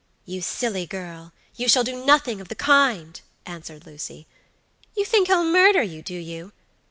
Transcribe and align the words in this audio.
"You 0.25 0.41
silly 0.41 0.87
girl, 0.87 1.31
you 1.55 1.67
shall 1.67 1.83
do 1.83 2.03
nothing 2.03 2.41
of 2.41 2.47
the 2.47 2.55
kind!" 2.55 3.21
answered 3.45 3.85
Lucy. 3.85 4.25
"You 4.97 5.05
think 5.05 5.27
he'll 5.27 5.43
murder 5.45 5.83
you, 5.83 6.01
do 6.01 6.15
you? 6.15 6.53